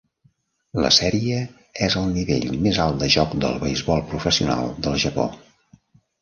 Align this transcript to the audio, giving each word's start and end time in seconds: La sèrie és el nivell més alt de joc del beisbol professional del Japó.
La 0.85 0.89
sèrie 0.95 1.41
és 1.87 1.97
el 2.01 2.07
nivell 2.15 2.47
més 2.69 2.79
alt 2.87 2.97
de 3.03 3.11
joc 3.17 3.37
del 3.45 3.61
beisbol 3.65 4.03
professional 4.15 4.73
del 4.89 4.99
Japó. 5.07 5.29